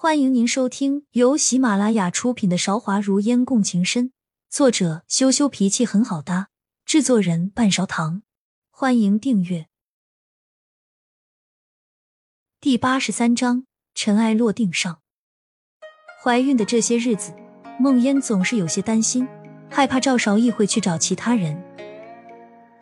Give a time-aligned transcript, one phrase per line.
[0.00, 4.10] 欢迎您收听由喜马拉雅出品的《韶华如烟共情深》，
[4.48, 6.50] 作者羞羞脾气很好搭，
[6.84, 8.22] 制作人半勺糖。
[8.70, 9.66] 欢迎订阅。
[12.60, 15.00] 第八十三章：尘埃落定上。
[16.22, 17.34] 怀孕的这些日子，
[17.80, 19.26] 梦烟总是有些担心，
[19.68, 21.60] 害怕赵少义会去找其他人。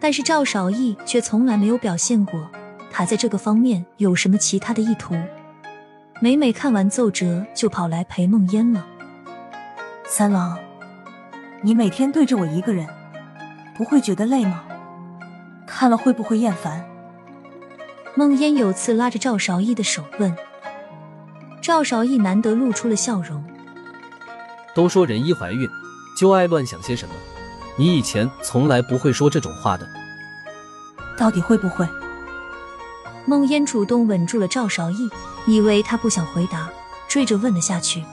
[0.00, 2.50] 但是赵少义却从来没有表现过
[2.90, 5.14] 他在这个方面有什么其他的意图。
[6.20, 8.86] 每每看完奏折，就跑来陪梦烟了。
[10.06, 10.58] 三郎，
[11.62, 12.86] 你每天对着我一个人，
[13.76, 14.62] 不会觉得累吗？
[15.66, 16.84] 看了会不会厌烦？
[18.14, 20.36] 梦烟有次拉着赵韶义的手问。
[21.60, 23.42] 赵韶义难得露出了笑容。
[24.74, 25.68] 都说人一怀孕
[26.16, 27.14] 就爱乱想些什么，
[27.76, 29.88] 你以前从来不会说这种话的。
[31.16, 31.88] 到底会不会？
[33.26, 35.08] 梦烟主动稳住了赵韶义。
[35.46, 36.70] 以为他不想回答，
[37.08, 38.04] 追着问了下去。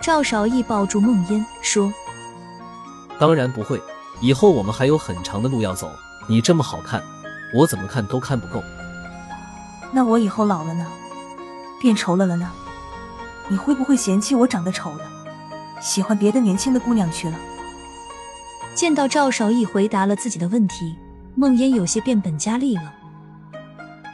[0.00, 1.92] 赵少义抱住梦烟说
[3.18, 3.80] ：“当然不会，
[4.20, 5.90] 以后我们还有很长的路要走。
[6.26, 7.02] 你这么好看，
[7.54, 8.62] 我怎么看都看不够。
[9.92, 10.86] 那我以后老了呢？
[11.80, 12.50] 变丑了了呢？
[13.48, 15.00] 你会不会嫌弃我长得丑了，
[15.80, 17.38] 喜欢别的年轻的姑娘去了？”
[18.74, 20.96] 见到赵少义回答了自己的问题，
[21.34, 22.92] 梦烟有些变本加厉了。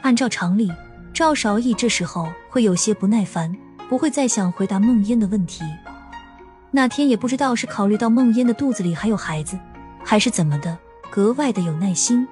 [0.01, 0.71] 按照常理。
[1.13, 3.55] 赵少义这时候会有些不耐烦，
[3.87, 5.63] 不会再想回答梦烟的问题。
[6.71, 9.57] 那天也不知道是考虑到梦烟的肚子里还有孩子，
[10.03, 10.75] 还是怎么的，
[11.11, 12.27] 格外的有耐心。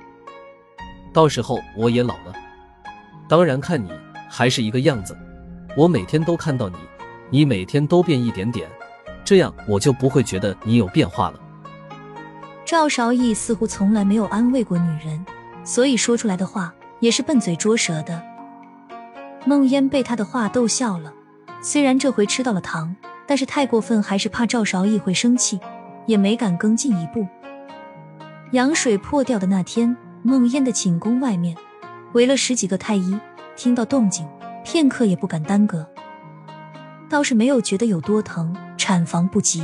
[1.13, 2.33] 到时候我也老了，
[3.27, 3.91] 当然看你
[4.27, 5.15] 还是一个样子。
[5.77, 6.77] 我每天都看到你，
[7.29, 8.67] 你每天都变一点点，
[9.23, 11.39] 这样我就不会觉得你有变化了。
[12.65, 15.23] 赵少义似乎从来没有安慰过女人，
[15.63, 18.30] 所以说出来的话也是笨嘴拙舌的。
[19.44, 21.11] 梦烟被他的话逗笑了，
[21.61, 25.59] 虽然这回吃到了糖，但是太过分还是怕赵韶义会生气，
[26.06, 27.28] 也没敢更进一步。
[28.52, 31.58] 羊水破掉的那天，梦烟的寝宫外面
[32.14, 33.20] 围了十几个太医，
[33.55, 34.27] 听到动静，
[34.64, 35.88] 片刻也不敢耽搁，
[37.10, 39.64] 倒是没有觉得有多疼，产房不急。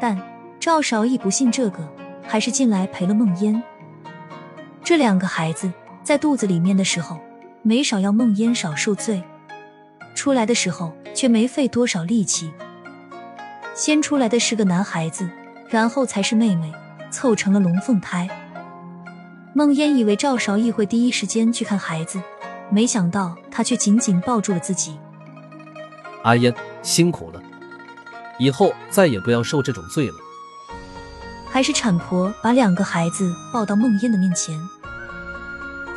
[0.00, 0.16] 但
[0.60, 1.88] 赵韶义不信这个，
[2.22, 3.60] 还是进来陪了梦烟。
[4.84, 5.72] 这两个孩子
[6.04, 7.18] 在肚子里面的时候。
[7.62, 9.22] 没少要梦烟少受罪，
[10.14, 12.52] 出来的时候却没费多少力气。
[13.74, 15.28] 先出来的是个男孩子，
[15.68, 16.72] 然后才是妹妹，
[17.10, 18.28] 凑成了龙凤胎。
[19.54, 22.20] 梦烟以为赵少义会第一时间去看孩子，
[22.70, 24.98] 没想到他却紧紧抱住了自己。
[26.22, 27.42] 阿烟辛苦了，
[28.38, 30.14] 以后再也不要受这种罪了。
[31.50, 34.58] 还是产婆把两个孩子抱到梦烟的面前。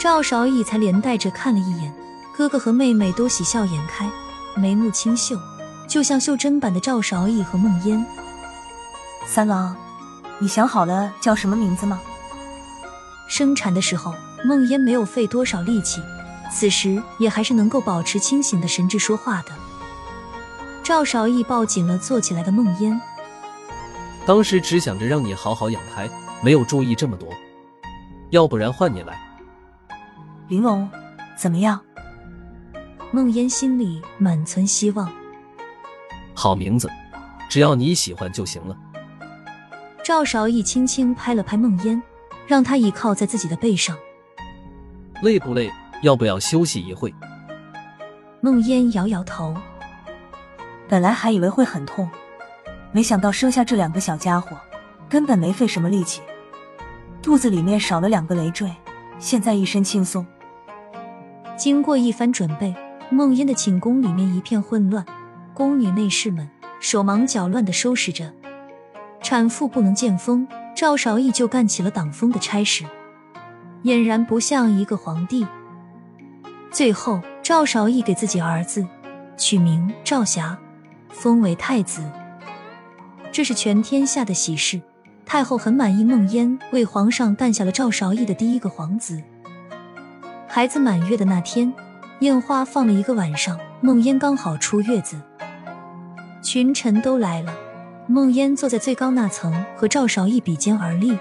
[0.03, 1.89] 赵少义才连带着看了一眼，
[2.35, 4.05] 哥哥和妹妹都喜笑颜开，
[4.53, 5.39] 眉目清秀，
[5.87, 8.05] 就像袖珍版的赵少义和梦烟。
[9.25, 9.73] 三郎，
[10.39, 12.01] 你想好了叫什么名字吗？
[13.29, 16.01] 生产的时候，梦烟没有费多少力气，
[16.51, 19.53] 此时也还是能够保持清醒的神智说话的。
[20.83, 22.99] 赵少义抱紧了坐起来的梦烟，
[24.25, 26.09] 当时只想着让你好好养胎，
[26.43, 27.29] 没有注意这么多，
[28.31, 29.17] 要不然换你来。
[30.53, 30.87] 玲珑，
[31.35, 31.81] 怎么样？
[33.11, 35.11] 梦烟心里满存希望。
[36.35, 36.87] 好名字，
[37.49, 38.77] 只要你喜欢就行了。
[40.03, 41.99] 赵少义轻轻拍了拍梦烟，
[42.45, 43.97] 让他倚靠在自己的背上。
[45.23, 45.71] 累不累？
[46.03, 47.11] 要不要休息一会？
[48.39, 49.55] 梦烟摇摇头。
[50.87, 52.07] 本来还以为会很痛，
[52.91, 54.55] 没想到生下这两个小家伙，
[55.09, 56.21] 根本没费什么力气，
[57.23, 58.71] 肚子里面少了两个累赘，
[59.17, 60.23] 现在一身轻松。
[61.63, 62.75] 经过一番准备，
[63.09, 65.05] 梦烟的寝宫里面一片混乱，
[65.53, 66.49] 宫女内侍们
[66.81, 68.33] 手忙脚乱的收拾着。
[69.21, 72.83] 产妇不能见风，赵韶义就干起了挡风的差事，
[73.85, 75.47] 俨然不像一个皇帝。
[76.69, 78.85] 最后，赵韶义给自己儿子
[79.37, 80.59] 取名赵霞，
[81.11, 82.03] 封为太子。
[83.31, 84.81] 这是全天下的喜事，
[85.25, 89.23] 太后很满意梦烟为皇上诞下了赵韶义的第一个皇子。
[90.55, 91.73] 孩子满月的那天，
[92.19, 93.59] 烟花放了一个晚上。
[93.81, 95.19] 梦烟刚好出月子，
[96.43, 97.51] 群臣都来了。
[98.05, 101.17] 梦烟坐在最高那层，和赵少义比肩而立，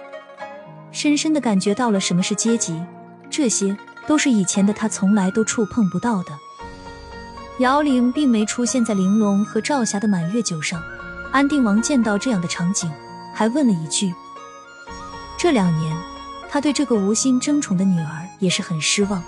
[0.90, 2.84] 深深的感觉到了什么是阶级。
[3.30, 3.74] 这些
[4.06, 6.32] 都是以前的他从来都触碰不到的。
[7.60, 10.78] 姚玲并没出现在玲珑和赵霞的满月酒上。
[11.30, 12.92] 安定王见到这样的场景，
[13.32, 14.12] 还问了一句
[15.40, 15.96] ：“这两年。”
[16.50, 19.22] 他对这个无心争宠的女儿也是很失望。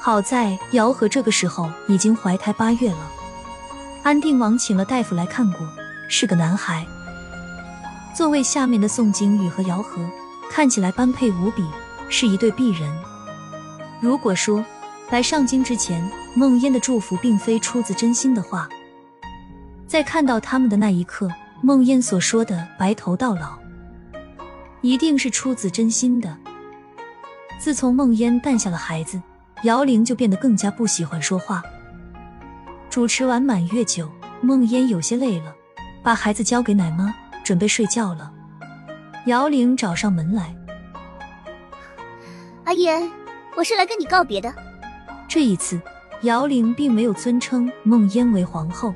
[0.00, 3.10] 好在姚和这个时候已经怀胎八月了，
[4.02, 5.60] 安定王请了大夫来看过，
[6.08, 6.84] 是个男孩。
[8.14, 9.98] 座位下面的宋景宇和姚和
[10.50, 11.64] 看起来般配无比，
[12.10, 12.92] 是一对璧人。
[14.00, 14.62] 如果说
[15.10, 18.68] 来上京之前，梦烟的祝福并非出自真心的话，
[19.86, 21.30] 在看到他们的那一刻，
[21.62, 23.56] 梦烟所说的“白头到老”，
[24.82, 26.36] 一定是出自真心的。
[27.58, 29.20] 自从梦烟诞下了孩子，
[29.62, 31.62] 姚玲就变得更加不喜欢说话。
[32.90, 34.10] 主持完满月酒，
[34.40, 35.54] 梦烟有些累了，
[36.02, 37.14] 把孩子交给奶妈。
[37.44, 38.32] 准备睡觉了，
[39.26, 40.56] 姚玲找上门来。
[42.64, 43.06] 阿言，
[43.54, 44.50] 我是来跟你告别的。
[45.28, 45.78] 这一次，
[46.22, 48.94] 姚玲并没有尊称梦烟为皇后。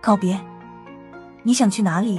[0.00, 0.40] 告别？
[1.42, 2.18] 你想去哪里？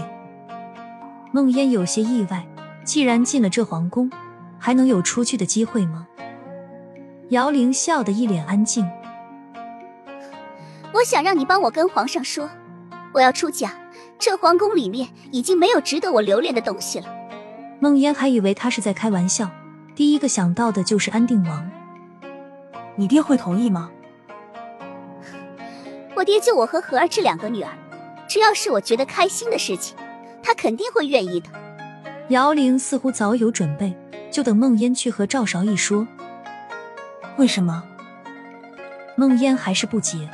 [1.31, 2.47] 梦烟有些意外，
[2.83, 4.11] 既然进了这皇宫，
[4.59, 6.05] 还能有出去的机会吗？
[7.29, 8.87] 姚玲笑得一脸安静。
[10.93, 12.49] 我想让你帮我跟皇上说，
[13.13, 13.73] 我要出嫁。
[14.17, 17.05] 这皇宫里面已经没有值得我留恋的东西了。
[17.79, 19.49] 孟烟还以为他是在开玩笑，
[19.95, 21.71] 第一个想到的就是安定王。
[22.95, 23.89] 你爹会同意吗？
[26.15, 27.71] 我爹就我和荷儿这两个女儿，
[28.27, 29.95] 只要是我觉得开心的事情，
[30.43, 31.47] 他肯定会愿意的。
[32.27, 33.95] 姚玲似乎早有准备，
[34.31, 36.07] 就等梦烟去和赵韶义说。
[37.37, 37.83] 为什么？
[39.15, 40.29] 梦烟还是不解。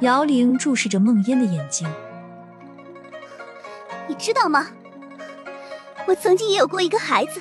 [0.00, 1.88] 姚玲注视着梦烟的眼睛。
[4.08, 4.68] 你知道吗？
[6.06, 7.40] 我曾经也有过一个孩子。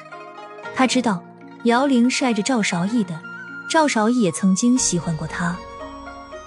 [0.75, 1.23] 他知道
[1.63, 3.19] 姚玲是爱着赵韶义的，
[3.69, 5.55] 赵韶义也曾经喜欢过他，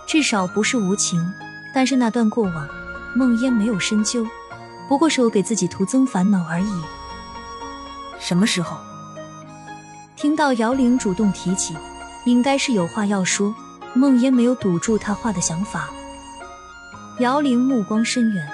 [0.07, 1.21] 至少不是无情。
[1.75, 2.69] 但是那段过往，
[3.17, 4.27] 梦烟没有深究，
[4.89, 6.83] 不过是我给自己徒增烦恼而已。
[8.23, 8.77] 什么时候？
[10.17, 11.77] 听到姚玲主动提起，
[12.25, 13.53] 应该是有话要说。
[13.95, 15.91] 梦烟没有堵住他话的想法。
[17.19, 18.49] 姚玲目光深远。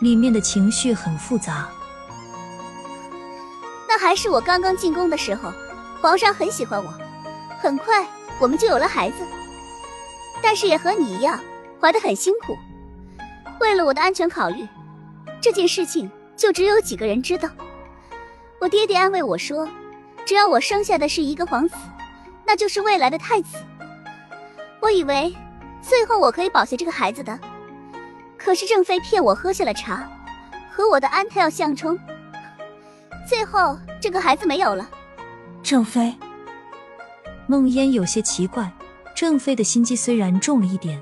[0.00, 1.66] 里面的情绪很复杂。
[3.88, 5.50] 那还是我刚刚进宫的时候，
[6.02, 6.92] 皇上很喜欢我，
[7.60, 8.06] 很快
[8.38, 9.16] 我们就有了孩子。
[10.42, 11.40] 但是也和你一样，
[11.80, 12.54] 怀得很辛苦。
[13.60, 14.68] 为了我的安全考虑，
[15.40, 17.48] 这件事情就只有几个人知道。
[18.64, 19.68] 我爹爹安慰我说，
[20.24, 21.74] 只要我生下的是一个皇子，
[22.46, 23.58] 那就是未来的太子。
[24.80, 25.36] 我以为
[25.82, 27.38] 最后我可以保下这个孩子的。
[28.38, 30.08] 可是郑妃骗我喝下了茶，
[30.72, 31.98] 和我的安胎药相冲，
[33.28, 34.88] 最后这个孩子没有了。
[35.62, 36.14] 郑妃，
[37.46, 38.72] 梦烟有些奇怪，
[39.14, 40.98] 郑飞的心机虽然重了一点，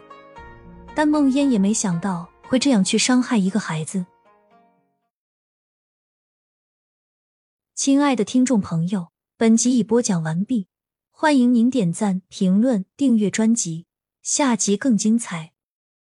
[0.96, 4.04] 但梦烟也没想到会这样去伤害一个孩子。
[7.84, 10.68] 亲爱的听众朋友，本集已播讲完毕，
[11.10, 13.86] 欢迎您点赞、评论、订阅专辑，
[14.22, 15.51] 下集更精彩。